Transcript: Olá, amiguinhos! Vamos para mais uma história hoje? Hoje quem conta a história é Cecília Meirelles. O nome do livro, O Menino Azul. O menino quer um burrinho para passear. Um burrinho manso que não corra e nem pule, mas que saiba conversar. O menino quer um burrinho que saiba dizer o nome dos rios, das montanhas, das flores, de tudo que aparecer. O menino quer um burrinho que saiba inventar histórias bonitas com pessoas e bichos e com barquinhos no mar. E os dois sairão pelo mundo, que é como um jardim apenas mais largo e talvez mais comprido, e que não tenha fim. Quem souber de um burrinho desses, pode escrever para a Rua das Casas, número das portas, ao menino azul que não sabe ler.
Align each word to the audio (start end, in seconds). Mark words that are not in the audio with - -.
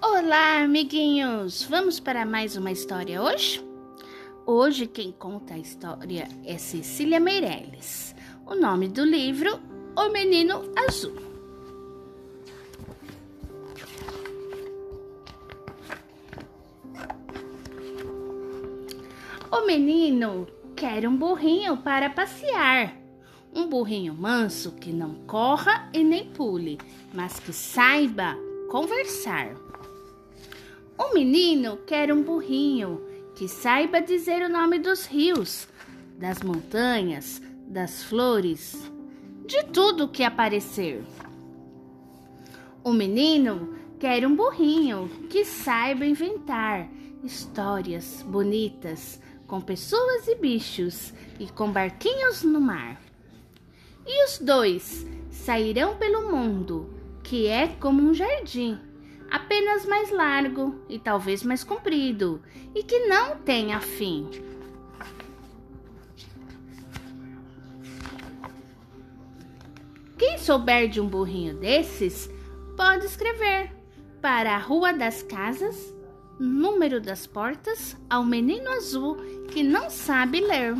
Olá, 0.00 0.62
amiguinhos! 0.62 1.64
Vamos 1.64 1.98
para 1.98 2.24
mais 2.24 2.56
uma 2.56 2.70
história 2.70 3.20
hoje? 3.20 3.60
Hoje 4.46 4.86
quem 4.86 5.10
conta 5.10 5.54
a 5.54 5.58
história 5.58 6.28
é 6.44 6.56
Cecília 6.56 7.18
Meirelles. 7.18 8.14
O 8.46 8.54
nome 8.54 8.86
do 8.86 9.04
livro, 9.04 9.58
O 9.96 10.08
Menino 10.10 10.72
Azul. 10.86 11.16
O 19.50 19.66
menino 19.66 20.46
quer 20.76 21.08
um 21.08 21.16
burrinho 21.16 21.76
para 21.78 22.08
passear. 22.08 22.94
Um 23.52 23.66
burrinho 23.66 24.14
manso 24.14 24.72
que 24.76 24.92
não 24.92 25.14
corra 25.26 25.90
e 25.92 26.04
nem 26.04 26.30
pule, 26.30 26.78
mas 27.12 27.40
que 27.40 27.52
saiba 27.52 28.36
conversar. 28.70 29.56
O 31.00 31.14
menino 31.14 31.76
quer 31.86 32.12
um 32.12 32.24
burrinho 32.24 33.00
que 33.36 33.46
saiba 33.46 34.02
dizer 34.02 34.42
o 34.42 34.48
nome 34.48 34.80
dos 34.80 35.06
rios, 35.06 35.68
das 36.18 36.42
montanhas, 36.42 37.40
das 37.68 38.02
flores, 38.02 38.90
de 39.46 39.62
tudo 39.66 40.08
que 40.08 40.24
aparecer. 40.24 41.04
O 42.82 42.92
menino 42.92 43.76
quer 44.00 44.26
um 44.26 44.34
burrinho 44.34 45.08
que 45.30 45.44
saiba 45.44 46.04
inventar 46.04 46.88
histórias 47.22 48.24
bonitas 48.26 49.20
com 49.46 49.60
pessoas 49.60 50.26
e 50.26 50.34
bichos 50.34 51.14
e 51.38 51.46
com 51.46 51.70
barquinhos 51.70 52.42
no 52.42 52.60
mar. 52.60 53.00
E 54.04 54.24
os 54.24 54.40
dois 54.40 55.06
sairão 55.30 55.96
pelo 55.96 56.32
mundo, 56.32 56.92
que 57.22 57.46
é 57.46 57.68
como 57.68 58.02
um 58.02 58.12
jardim 58.12 58.80
apenas 59.30 59.84
mais 59.86 60.10
largo 60.10 60.80
e 60.88 60.98
talvez 60.98 61.42
mais 61.42 61.62
comprido, 61.62 62.42
e 62.74 62.82
que 62.82 63.06
não 63.06 63.36
tenha 63.36 63.80
fim. 63.80 64.28
Quem 70.18 70.36
souber 70.38 70.88
de 70.88 71.00
um 71.00 71.06
burrinho 71.06 71.54
desses, 71.54 72.28
pode 72.76 73.06
escrever 73.06 73.72
para 74.20 74.54
a 74.54 74.58
Rua 74.58 74.92
das 74.92 75.22
Casas, 75.22 75.94
número 76.38 77.00
das 77.00 77.26
portas, 77.26 77.96
ao 78.10 78.24
menino 78.24 78.68
azul 78.70 79.16
que 79.48 79.62
não 79.62 79.88
sabe 79.88 80.40
ler. 80.40 80.76